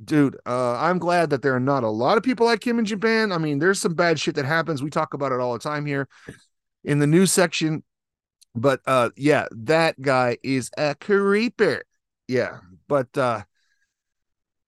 [0.02, 2.86] dude, uh, I'm glad that there are not a lot of people like him in
[2.86, 3.34] Japan.
[3.34, 4.82] I mean, there's some bad shit that happens.
[4.82, 6.08] We talk about it all the time here
[6.86, 7.84] in the news section.
[8.56, 11.84] But uh, yeah, that guy is a creeper.
[12.30, 13.44] Yeah, but uh,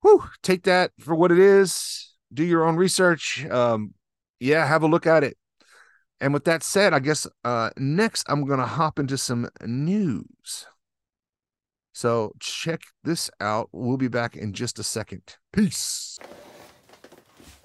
[0.02, 2.14] whew, take that for what it is.
[2.34, 3.46] Do your own research.
[3.46, 3.94] Um,
[4.40, 5.38] yeah, have a look at it.
[6.22, 10.66] And with that said, I guess uh, next I'm going to hop into some news.
[11.94, 13.70] So check this out.
[13.72, 15.38] We'll be back in just a second.
[15.54, 16.18] Peace.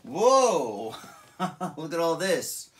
[0.02, 0.94] Whoa!
[1.76, 2.70] Look at all this.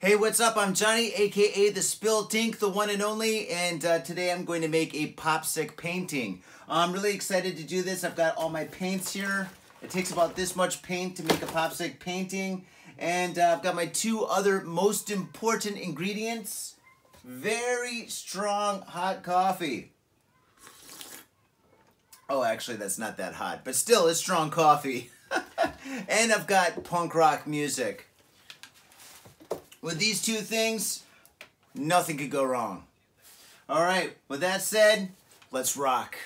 [0.00, 0.56] Hey, what's up?
[0.56, 4.62] I'm Johnny, aka the Spilt Ink, the one and only, and uh, today I'm going
[4.62, 6.42] to make a popsic painting.
[6.68, 8.04] I'm really excited to do this.
[8.04, 9.48] I've got all my paints here.
[9.82, 12.66] It takes about this much paint to make a popsic painting.
[12.98, 16.76] And uh, I've got my two other most important ingredients.
[17.24, 19.92] Very strong hot coffee.
[22.28, 25.10] Oh, actually, that's not that hot, but still, it's strong coffee.
[26.08, 28.06] and I've got punk rock music.
[29.80, 31.04] With these two things,
[31.74, 32.84] nothing could go wrong.
[33.68, 35.10] All right, with that said,
[35.52, 36.16] let's rock.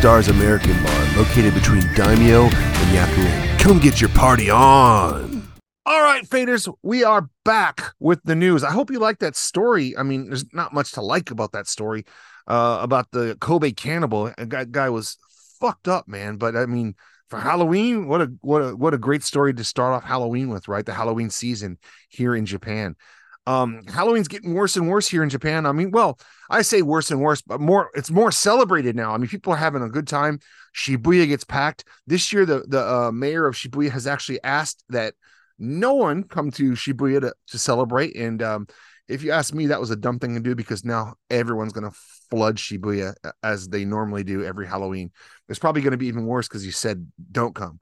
[0.00, 3.58] Stars American Bar, located between Daimyo and Yakuin.
[3.58, 5.46] Come get your party on!
[5.84, 8.64] All right, faders, we are back with the news.
[8.64, 9.94] I hope you like that story.
[9.98, 12.06] I mean, there's not much to like about that story
[12.46, 14.32] uh, about the Kobe cannibal.
[14.38, 15.18] That guy was
[15.60, 16.38] fucked up, man.
[16.38, 16.94] But I mean,
[17.28, 20.66] for Halloween, what a what a what a great story to start off Halloween with,
[20.66, 20.86] right?
[20.86, 21.76] The Halloween season
[22.08, 22.96] here in Japan.
[23.46, 25.66] Um, Halloween's getting worse and worse here in Japan.
[25.66, 26.18] I mean, well,
[26.50, 29.12] I say worse and worse, but more it's more celebrated now.
[29.12, 30.40] I mean, people are having a good time.
[30.76, 31.84] Shibuya gets packed.
[32.06, 35.14] This year, the the uh, mayor of Shibuya has actually asked that
[35.58, 38.14] no one come to Shibuya to, to celebrate.
[38.16, 38.66] And um,
[39.08, 41.92] if you ask me, that was a dumb thing to do because now everyone's gonna
[42.30, 45.10] flood Shibuya as they normally do every Halloween.
[45.48, 47.80] It's probably going to be even worse because you said don't come.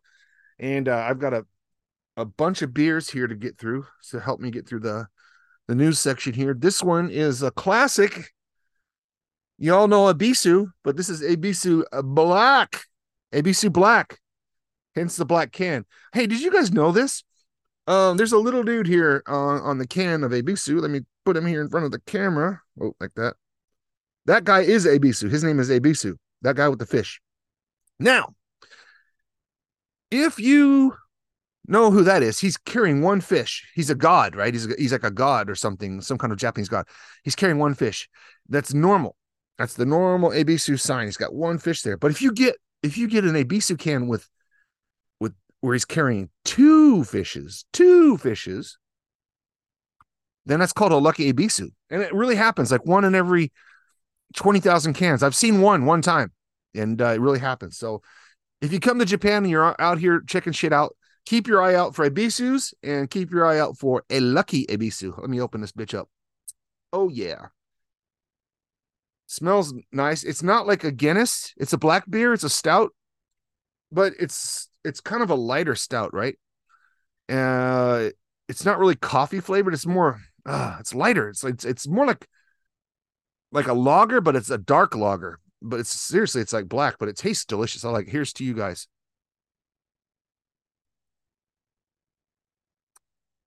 [0.58, 1.44] And uh, I've got a
[2.16, 5.06] a bunch of beers here to get through to help me get through the
[5.68, 6.54] the news section here.
[6.54, 8.32] This one is a classic.
[9.58, 12.84] You all know Ebisu, but this is Ebisu Black.
[13.32, 14.18] Ebisu Black.
[14.94, 15.84] Hence the black can.
[16.12, 17.22] Hey, did you guys know this?
[17.86, 20.80] Um, there's a little dude here on, on the can of Ebisu.
[20.80, 22.60] Let me put him here in front of the camera.
[22.80, 23.34] Oh, like that.
[24.26, 25.30] That guy is Ebisu.
[25.30, 26.16] His name is Ebisu.
[26.42, 27.20] That guy with the fish.
[28.00, 28.34] Now,
[30.10, 30.94] if you
[31.68, 33.68] know who that is, he's carrying one fish.
[33.74, 34.52] He's a god, right?
[34.52, 36.86] He's he's like a god or something, some kind of Japanese god.
[37.24, 38.08] He's carrying one fish.
[38.48, 39.16] That's normal.
[39.58, 41.06] That's the normal Ebisu sign.
[41.06, 41.96] He's got one fish there.
[41.96, 44.28] But if you get if you get an Ebisu can with
[45.20, 48.78] with where he's carrying two fishes, two fishes,
[50.46, 51.70] then that's called a lucky Ebisu.
[51.90, 53.52] And it really happens like one in every
[54.36, 55.22] 20,000 cans.
[55.22, 56.32] I've seen one one time
[56.74, 57.76] and uh, it really happens.
[57.76, 58.02] So
[58.60, 60.96] if you come to Japan and you're out here checking shit out,
[61.28, 65.18] keep your eye out for Ebisus and keep your eye out for a lucky Ebisu.
[65.18, 66.08] Let me open this bitch up.
[66.90, 67.48] Oh, yeah.
[69.26, 70.24] Smells nice.
[70.24, 71.52] It's not like a Guinness.
[71.58, 72.32] It's a black beer.
[72.32, 72.94] It's a stout,
[73.92, 76.38] but it's it's kind of a lighter stout, right?
[77.28, 78.08] Uh,
[78.48, 79.74] it's not really coffee flavored.
[79.74, 81.28] It's more, uh, it's lighter.
[81.28, 82.26] It's it's, it's more like
[83.52, 85.40] like a lager, but it's a dark lager.
[85.60, 87.84] But it's seriously, it's like black, but it tastes delicious.
[87.84, 88.08] I like.
[88.08, 88.88] Here's to you guys.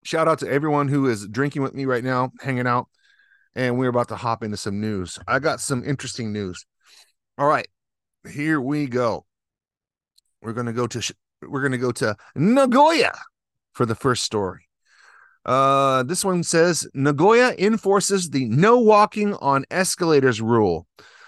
[0.04, 2.88] Shout out to everyone who is drinking with me right now, hanging out,
[3.56, 5.20] and we're about to hop into some news.
[5.28, 6.66] I got some interesting news.
[7.38, 7.68] All right,
[8.30, 9.26] here we go.
[10.42, 13.14] We're gonna go to we're gonna go to Nagoya
[13.74, 14.68] for the first story.
[15.46, 20.88] Uh, this one says Nagoya enforces the no walking on escalators rule.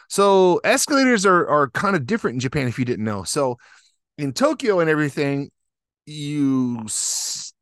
[0.10, 3.24] So escalators are are kind of different in Japan if you didn't know.
[3.24, 3.58] So
[4.18, 5.50] in Tokyo and everything,
[6.06, 6.84] you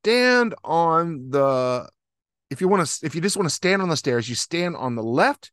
[0.01, 1.89] stand on the
[2.49, 4.75] if you want to if you just want to stand on the stairs, you stand
[4.75, 5.51] on the left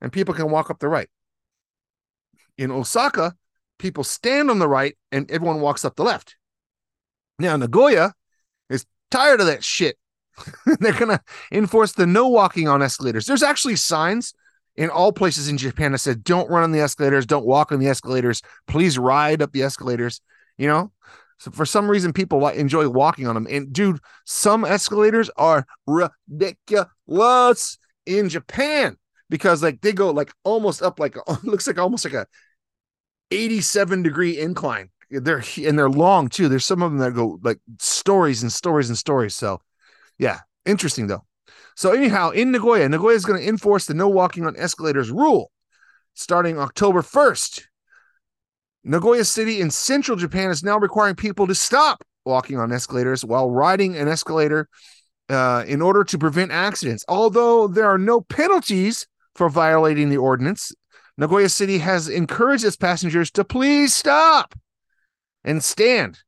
[0.00, 1.08] and people can walk up the right.
[2.56, 3.34] In Osaka,
[3.78, 6.36] people stand on the right and everyone walks up the left.
[7.38, 8.14] Now Nagoya
[8.68, 9.96] is tired of that shit
[10.80, 11.20] They're going to
[11.52, 13.26] enforce the no walking on escalators.
[13.26, 14.34] There's actually signs
[14.76, 17.80] in all places in Japan that said, don't run on the escalators, don't walk on
[17.80, 20.20] the escalators, please ride up the escalators.
[20.56, 20.92] You know,
[21.40, 23.46] so for some reason, people enjoy walking on them.
[23.50, 28.98] And dude, some escalators are ridiculous in Japan
[29.30, 32.26] because like they go like almost up like looks like almost like a
[33.30, 34.90] 87 degree incline.
[35.10, 36.50] They're and they're long too.
[36.50, 39.34] There's some of them that go like stories and stories and stories.
[39.34, 39.62] So
[40.18, 41.24] yeah, interesting though.
[41.74, 45.50] So anyhow, in Nagoya, Nagoya is going to enforce the no walking on escalators rule
[46.12, 47.62] starting October 1st.
[48.84, 53.50] Nagoya City in central Japan is now requiring people to stop walking on escalators while
[53.50, 54.68] riding an escalator
[55.28, 57.04] uh, in order to prevent accidents.
[57.08, 60.72] Although there are no penalties for violating the ordinance,
[61.16, 64.54] Nagoya City has encouraged its passengers to please stop
[65.44, 66.18] and stand.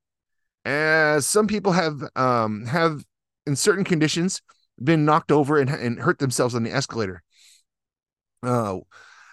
[0.65, 3.05] As some people have um, have
[3.47, 4.43] in certain conditions
[4.83, 7.23] been knocked over and, and hurt themselves on the escalator.
[8.43, 8.79] Uh,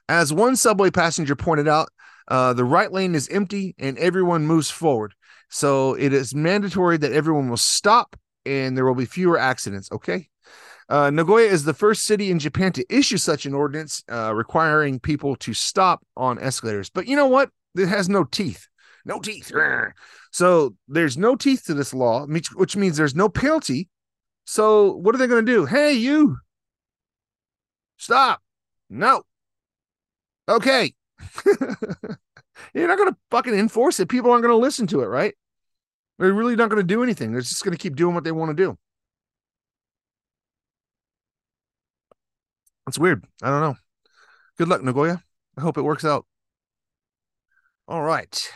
[0.08, 1.89] as one subway passenger pointed out,
[2.30, 5.13] uh, the right lane is empty and everyone moves forward.
[5.50, 8.15] So it is mandatory that everyone will stop
[8.46, 9.92] and there will be fewer accidents.
[9.92, 10.30] Okay.
[10.88, 15.00] Uh, Nagoya is the first city in Japan to issue such an ordinance uh, requiring
[15.00, 16.89] people to stop on escalators.
[16.89, 17.50] But you know what?
[17.76, 18.68] It has no teeth.
[19.06, 19.52] No teeth.
[20.32, 23.89] So there's no teeth to this law, which means there's no penalty
[24.50, 25.65] so what are they going to do?
[25.65, 26.39] Hey, you
[27.98, 28.42] stop.
[28.89, 29.22] No.
[30.48, 30.96] Okay.
[32.73, 34.10] You're not going to fucking enforce it.
[34.10, 35.34] People aren't going to listen to it, right?
[36.17, 37.32] They're really not going to do anything.
[37.32, 38.77] They're just going to keep doing what they want to do.
[42.86, 43.25] That's weird.
[43.41, 43.75] I don't know.
[44.58, 45.23] Good luck, Nagoya.
[45.58, 46.25] I hope it works out.
[47.88, 48.51] All right.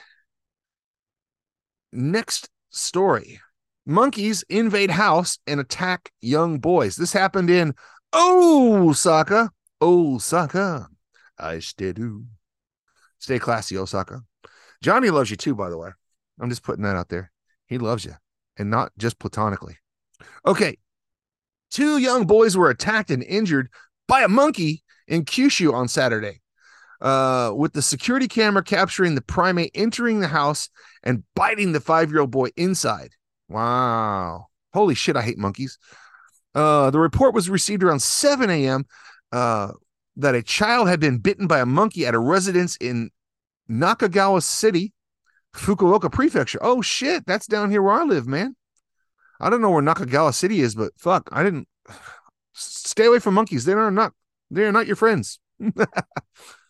[1.91, 3.39] Next story
[3.85, 6.95] monkeys invade house and attack young boys.
[6.95, 7.73] This happened in
[8.13, 9.51] Osaka.
[9.81, 10.87] Osaka.
[11.37, 11.59] I
[13.23, 14.21] stay classy, Osaka.
[14.81, 15.89] Johnny loves you too, by the way.
[16.39, 17.31] I'm just putting that out there.
[17.67, 18.15] He loves you,
[18.57, 19.77] and not just platonically.
[20.45, 20.77] Okay.
[21.71, 23.69] Two young boys were attacked and injured
[24.07, 26.41] by a monkey in Kyushu on Saturday.
[27.01, 30.69] Uh, with the security camera capturing the primate entering the house
[31.03, 33.09] and biting the five year old boy inside.
[33.49, 34.47] Wow.
[34.73, 35.77] Holy shit, I hate monkeys.
[36.55, 38.85] Uh, the report was received around 7 a.m.
[39.31, 39.71] Uh,
[40.15, 43.09] that a child had been bitten by a monkey at a residence in
[43.69, 44.93] Nakagawa City,
[45.55, 46.59] Fukuoka Prefecture.
[46.61, 48.55] Oh shit, that's down here where I live, man.
[49.39, 51.67] I don't know where Nakagawa City is, but fuck, I didn't
[52.53, 53.65] stay away from monkeys.
[53.65, 54.13] They are not
[54.51, 55.39] they are not your friends.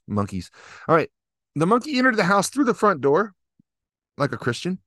[0.08, 0.50] monkeys.
[0.88, 1.10] All right.
[1.56, 3.34] The monkey entered the house through the front door,
[4.18, 4.80] like a Christian,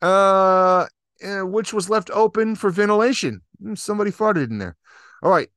[0.00, 0.86] uh,
[1.20, 3.42] eh, which was left open for ventilation.
[3.60, 4.76] Hmm, somebody farted in there.
[5.22, 5.48] All right.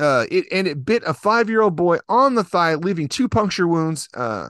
[0.00, 4.08] Uh, it and it bit a five-year-old boy on the thigh, leaving two puncture wounds
[4.14, 4.48] uh,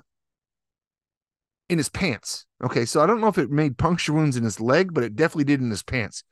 [1.69, 2.45] in his pants.
[2.63, 5.17] Okay, so I don't know if it made puncture wounds in his leg, but it
[5.17, 6.23] definitely did in his pants.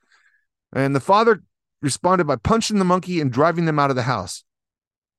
[0.74, 1.42] And the father
[1.82, 4.44] responded by punching the monkey and driving them out of the house.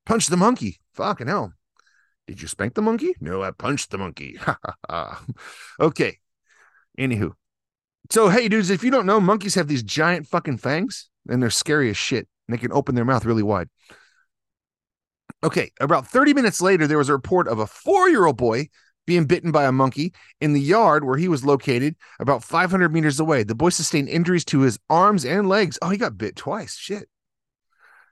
[0.06, 0.80] Punch the monkey.
[0.94, 1.54] Fucking hell.
[2.28, 3.14] Did you spank the monkey?
[3.22, 4.38] No, I punched the monkey.
[5.80, 6.18] okay.
[7.00, 7.32] Anywho.
[8.10, 11.50] So, hey, dudes, if you don't know, monkeys have these giant fucking fangs and they're
[11.50, 12.28] scary as shit.
[12.48, 13.70] And they can open their mouth really wide.
[15.44, 15.72] Okay.
[15.80, 18.70] About 30 minutes later, there was a report of a four year old boy
[19.06, 23.20] being bitten by a monkey in the yard where he was located about 500 meters
[23.20, 23.44] away.
[23.44, 25.80] The boy sustained injuries to his arms and legs.
[25.82, 26.76] Oh, he got bit twice.
[26.76, 27.08] Shit.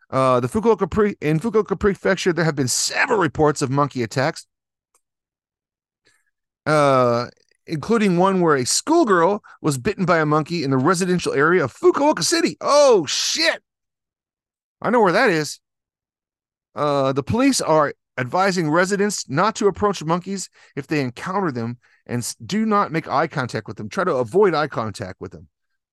[0.10, 4.46] Uh, the Fukuoka pre- in Fukuoka Prefecture, there have been several reports of monkey attacks,
[6.66, 7.28] uh,
[7.68, 11.74] including one where a schoolgirl was bitten by a monkey in the residential area of
[11.74, 12.56] Fukuoka City.
[12.62, 13.64] Oh shit!
[14.86, 15.60] I know where that is.
[16.76, 22.36] Uh, the police are advising residents not to approach monkeys if they encounter them and
[22.46, 23.90] do not make eye contact with them.
[23.90, 25.48] Try to avoid eye contact with them.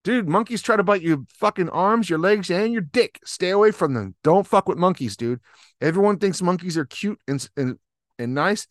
[0.04, 3.18] Dude, monkeys try to bite your fucking arms, your legs, and your dick.
[3.24, 4.14] Stay away from them.
[4.22, 5.40] Don't fuck with monkeys, dude.
[5.80, 7.78] Everyone thinks monkeys are cute and, and,
[8.18, 8.66] and nice.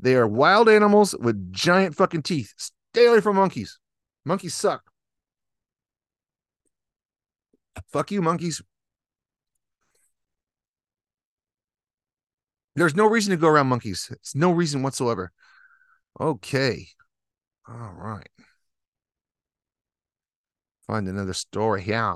[0.00, 2.54] They are wild animals with giant fucking teeth.
[2.56, 3.78] Stay away from monkeys.
[4.24, 4.84] Monkeys suck.
[7.92, 8.62] Fuck you, monkeys.
[12.76, 14.08] There's no reason to go around monkeys.
[14.12, 15.32] It's no reason whatsoever.
[16.20, 16.88] Okay.
[17.68, 18.28] All right.
[20.86, 22.14] Find another story here.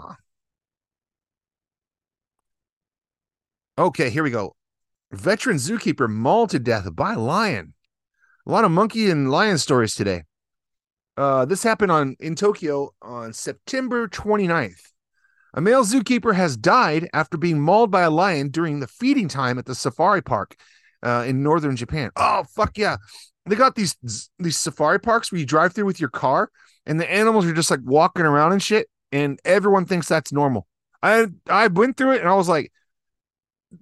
[3.76, 4.54] Okay, here we go.
[5.10, 7.74] Veteran zookeeper mauled to death by lion.
[8.46, 10.24] A lot of monkey and lion stories today.
[11.16, 14.92] Uh, this happened on in Tokyo on September 29th.
[15.54, 19.58] A male zookeeper has died after being mauled by a lion during the feeding time
[19.58, 20.54] at the safari park
[21.02, 22.10] uh, in northern Japan.
[22.16, 22.98] Oh fuck yeah!
[23.46, 23.96] They got these
[24.38, 26.50] these safari parks where you drive through with your car
[26.86, 30.66] and the animals are just like walking around and shit, and everyone thinks that's normal.
[31.02, 32.72] I I went through it and I was like,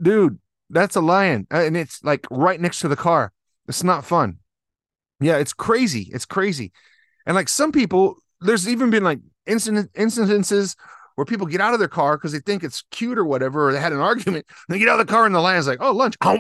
[0.01, 0.39] dude,
[0.71, 3.33] that's a lion, uh, and it's like right next to the car.
[3.67, 4.39] It's not fun.
[5.21, 6.11] Yeah, it's crazy.
[6.13, 6.73] It's crazy,
[7.27, 10.77] and like some people, there's even been like incident incidences
[11.19, 13.73] where people get out of their car because they think it's cute or whatever, or
[13.73, 14.47] they had an argument.
[14.69, 16.39] they get out of the car and the lion's like, "Oh, lunch." Oh,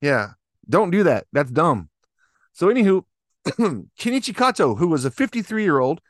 [0.00, 0.28] yeah,
[0.68, 1.26] don't do that.
[1.32, 1.88] That's dumb.
[2.52, 3.02] So, anywho,
[3.98, 6.00] Kenichi Kato, who was a 53 year old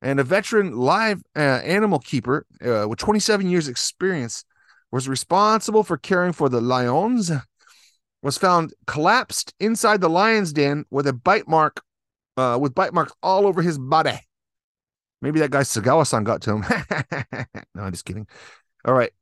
[0.00, 4.46] and a veteran live uh, animal keeper uh, with 27 years experience,
[4.90, 7.30] was responsible for caring for the lions.
[8.22, 11.82] Was found collapsed inside the lion's den with a bite mark,
[12.38, 14.18] uh, with bite marks all over his body.
[15.22, 16.64] Maybe that guy Sagawa-san got to him.
[17.74, 18.26] no, I'm just kidding.
[18.84, 19.12] All right,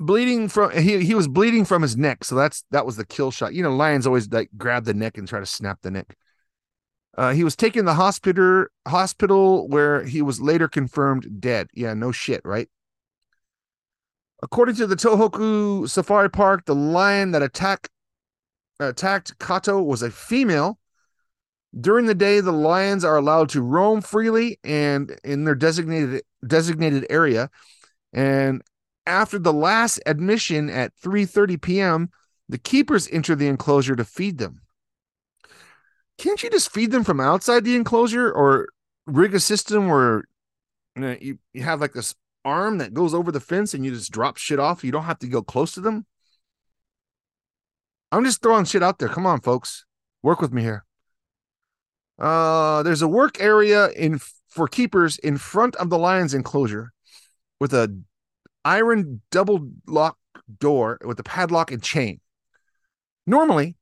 [0.00, 3.30] bleeding from he he was bleeding from his neck, so that's that was the kill
[3.30, 3.54] shot.
[3.54, 6.16] You know, lions always like grab the neck and try to snap the neck.
[7.16, 11.68] Uh, he was taken to the hospital hospital where he was later confirmed dead.
[11.74, 12.68] Yeah, no shit, right?
[14.42, 17.88] According to the Tohoku Safari Park, the lion that attacked
[18.80, 20.78] attacked Kato was a female.
[21.78, 27.06] During the day, the lions are allowed to roam freely and in their designated designated
[27.10, 27.50] area.
[28.12, 28.62] And
[29.06, 32.10] after the last admission at 3:30 p.m.,
[32.48, 34.60] the keepers enter the enclosure to feed them
[36.18, 38.68] can't you just feed them from outside the enclosure or
[39.06, 40.24] rig a system where
[40.96, 42.14] you, know, you, you have like this
[42.44, 44.84] arm that goes over the fence and you just drop shit off?
[44.84, 46.06] You don't have to go close to them.
[48.12, 49.08] I'm just throwing shit out there.
[49.08, 49.84] Come on, folks.
[50.22, 50.84] Work with me here.
[52.18, 56.92] Uh, there's a work area in for keepers in front of the lion's enclosure
[57.58, 58.00] with a
[58.64, 60.16] iron double lock
[60.60, 62.20] door with a padlock and chain.
[63.26, 63.76] Normally,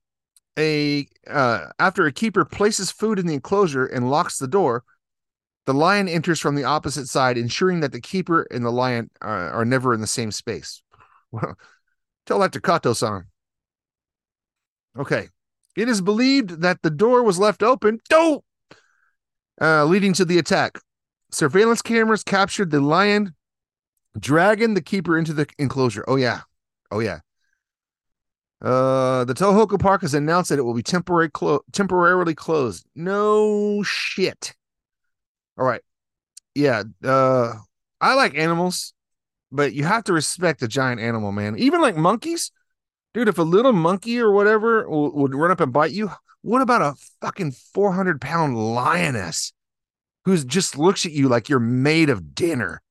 [0.58, 4.84] a uh, after a keeper places food in the enclosure and locks the door,
[5.66, 9.50] the lion enters from the opposite side, ensuring that the keeper and the lion are,
[9.50, 10.82] are never in the same space.
[11.30, 11.56] Well,
[12.26, 13.24] tell that to Kato-san.
[14.98, 15.28] Okay.
[15.76, 18.42] It is believed that the door was left open, do
[19.60, 20.78] uh, leading to the attack.
[21.30, 23.34] Surveillance cameras captured the lion
[24.18, 26.04] dragging the keeper into the enclosure.
[26.06, 26.40] Oh yeah,
[26.90, 27.20] oh yeah.
[28.60, 32.86] Uh, the Tohoku Park has announced that it will be temporary clo- temporarily closed.
[32.94, 34.54] No shit.
[35.58, 35.80] All right.
[36.54, 36.84] Yeah.
[37.02, 37.54] Uh,
[38.00, 38.94] I like animals,
[39.50, 41.58] but you have to respect a giant animal, man.
[41.58, 42.52] Even like monkeys,
[43.14, 43.28] dude.
[43.28, 46.10] If a little monkey or whatever would run up and bite you,
[46.42, 49.52] what about a fucking four hundred pound lioness
[50.24, 52.82] who just looks at you like you're made of dinner?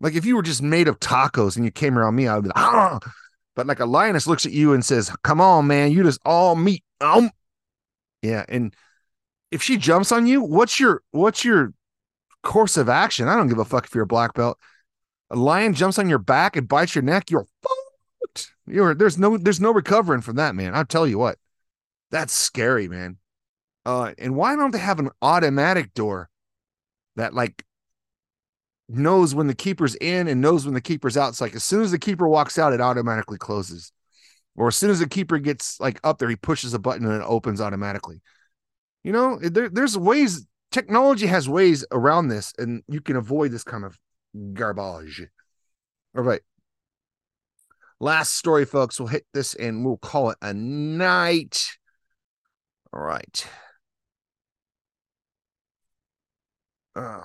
[0.00, 2.48] Like if you were just made of tacos and you came around me, I'd be
[2.48, 2.98] like, ah.
[3.54, 6.56] But like a lioness looks at you and says, "Come on, man, you just all
[6.56, 7.30] meat." Um,
[8.22, 8.44] yeah.
[8.48, 8.74] And
[9.50, 11.74] if she jumps on you, what's your what's your
[12.42, 13.28] course of action?
[13.28, 14.58] I don't give a fuck if you're a black belt.
[15.30, 17.81] A lion jumps on your back and bites your neck, you're fucked.
[18.66, 20.74] You're there's no there's no recovering from that, man.
[20.74, 21.38] I'll tell you what,
[22.10, 23.18] that's scary, man.
[23.84, 26.30] Uh, and why don't they have an automatic door
[27.16, 27.64] that like
[28.88, 31.30] knows when the keeper's in and knows when the keeper's out.
[31.30, 33.92] It's like as soon as the keeper walks out, it automatically closes.
[34.54, 37.22] Or as soon as the keeper gets like up there, he pushes a button and
[37.22, 38.20] it opens automatically.
[39.02, 43.64] You know, there, there's ways technology has ways around this, and you can avoid this
[43.64, 43.98] kind of
[44.54, 45.22] garbage.
[46.16, 46.42] All right.
[48.02, 48.98] Last story, folks.
[48.98, 51.78] We'll hit this and we'll call it a night.
[52.92, 53.46] All right.
[56.96, 57.20] Uh,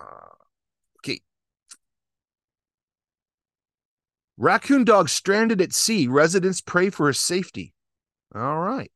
[4.38, 6.08] Raccoon dog stranded at sea.
[6.08, 7.74] Residents pray for his safety.
[8.36, 8.92] All right.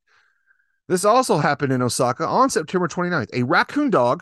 [0.87, 3.29] This also happened in Osaka on September 29th.
[3.33, 4.21] A raccoon dog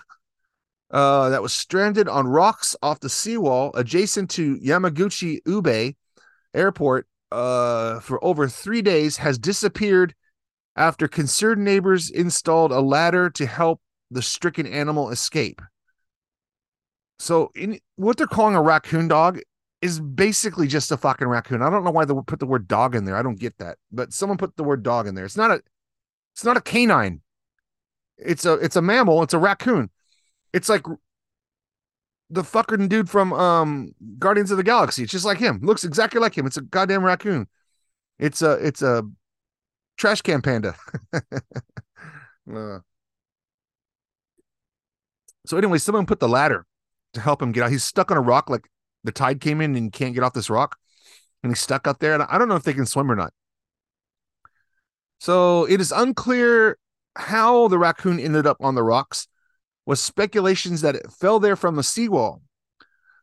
[0.91, 5.95] uh, that was stranded on rocks off the seawall adjacent to Yamaguchi Ube
[6.53, 10.15] Airport uh, for over three days has disappeared
[10.75, 15.61] after concerned neighbors installed a ladder to help the stricken animal escape.
[17.19, 19.39] So, in what they're calling a raccoon dog
[19.81, 21.61] is basically just a fucking raccoon.
[21.61, 23.15] I don't know why they put the word dog in there.
[23.15, 23.77] I don't get that.
[23.91, 25.25] But someone put the word dog in there.
[25.25, 25.61] It's not a
[26.33, 27.21] it's not a canine.
[28.17, 29.89] It's a it's a mammal, it's a raccoon.
[30.53, 30.85] It's like
[32.29, 35.03] the fucking dude from um Guardians of the Galaxy.
[35.03, 35.59] It's just like him.
[35.61, 36.45] Looks exactly like him.
[36.45, 37.47] It's a goddamn raccoon.
[38.17, 39.03] It's a it's a
[39.97, 40.75] trash can panda.
[41.13, 42.79] uh.
[45.45, 46.65] So anyway, someone put the ladder
[47.13, 47.71] to help him get out.
[47.71, 48.69] He's stuck on a rock like
[49.03, 50.77] the tide came in and can't get off this rock
[51.43, 52.13] and he's stuck up there.
[52.13, 53.33] And I don't know if they can swim or not.
[55.19, 56.77] So it is unclear
[57.15, 59.27] how the raccoon ended up on the rocks,
[59.89, 62.43] with speculations that it fell there from the seawall.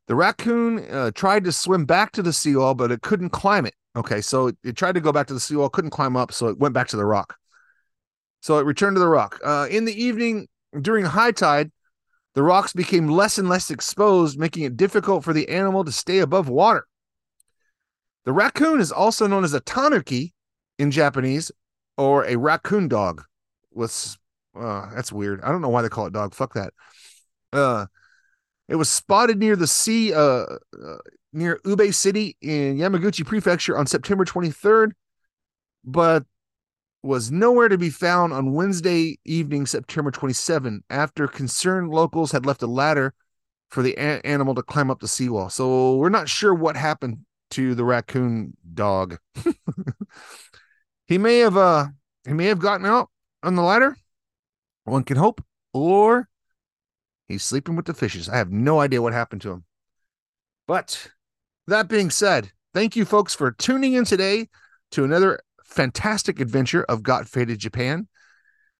[0.08, 3.74] The raccoon uh, tried to swim back to the seawall, but it couldn't climb it.
[3.94, 6.48] Okay, so it, it, tried to go back to the seawall, couldn't climb up, so
[6.48, 7.36] it went back to the rock.
[8.40, 9.38] So it returned to the rock.
[9.44, 10.48] Uh, in the evening,
[10.82, 11.70] during high tide,
[12.34, 16.18] the rocks became less and less exposed, making it difficult for the animal to stay
[16.18, 16.84] above water.
[18.24, 20.34] The raccoon is also known as a tanuki
[20.80, 21.52] in Japanese
[21.96, 23.22] or a raccoon dog.
[23.72, 24.16] With
[24.58, 25.40] uh, that's weird.
[25.42, 26.34] I don't know why they call it dog.
[26.34, 26.72] Fuck that.
[27.52, 27.86] Uh,
[28.68, 30.96] it was spotted near the sea, uh, uh,
[31.32, 34.92] near Ube City in Yamaguchi Prefecture on September 23rd,
[35.84, 36.24] but
[37.02, 42.62] was nowhere to be found on Wednesday evening, September 27, after concerned locals had left
[42.62, 43.14] a ladder
[43.70, 45.48] for the a- animal to climb up the seawall.
[45.48, 47.18] So we're not sure what happened
[47.50, 49.18] to the raccoon dog.
[51.06, 51.86] he may have uh
[52.26, 53.08] he may have gotten out
[53.42, 53.96] on the ladder.
[54.86, 56.28] One can hope, or
[57.26, 58.28] he's sleeping with the fishes.
[58.28, 59.64] I have no idea what happened to him.
[60.68, 61.08] But
[61.66, 64.48] that being said, thank you folks for tuning in today
[64.92, 68.06] to another fantastic adventure of Got Faded Japan.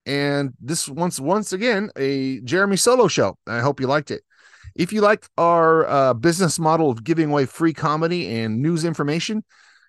[0.06, 3.36] And this once once again a Jeremy solo show.
[3.46, 4.22] I hope you liked it.
[4.76, 9.42] If you like our uh, business model of giving away free comedy and news information,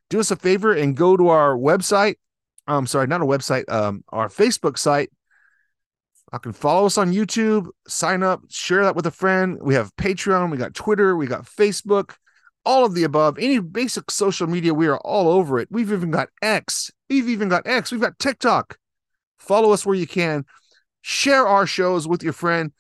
[0.10, 2.16] do us a favor and go to our website.
[2.66, 5.12] I'm sorry, not a website, um, our Facebook site.
[6.34, 9.58] I can follow us on YouTube, sign up, share that with a friend.
[9.62, 12.16] We have Patreon, we got Twitter, we got Facebook
[12.68, 15.70] all of the above, any basic social media, we are all over it.
[15.72, 16.92] We've even got X.
[17.10, 17.94] We've even got X.
[17.94, 18.78] We've got TikTok.
[19.40, 20.44] Follow us where you can.
[21.02, 22.74] Share our shows with your friend.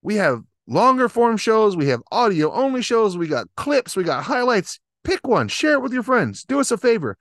[0.00, 4.24] We have longer form shows, we have audio only shows, we got clips, we got
[4.24, 4.80] highlights.
[5.04, 6.42] Pick one, share it with your friends.
[6.42, 7.18] Do us a favor.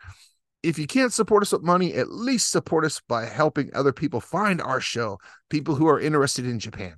[0.66, 4.20] If you can't support us with money, at least support us by helping other people
[4.20, 6.95] find our show, people who are interested in Japan.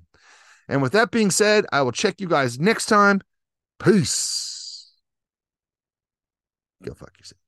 [0.68, 3.20] And with that being said, I will check you guys next time.
[3.78, 4.92] Peace.
[6.82, 7.47] Go fuck yourself.